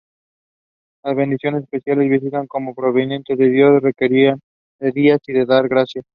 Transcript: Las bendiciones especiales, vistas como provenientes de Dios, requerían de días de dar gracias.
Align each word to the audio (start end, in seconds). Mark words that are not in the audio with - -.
Las 1.03 1.15
bendiciones 1.15 1.61
especiales, 1.61 2.09
vistas 2.09 2.47
como 2.47 2.73
provenientes 2.73 3.37
de 3.37 3.49
Dios, 3.51 3.83
requerían 3.83 4.39
de 4.79 4.91
días 4.91 5.19
de 5.27 5.45
dar 5.45 5.67
gracias. 5.69 6.05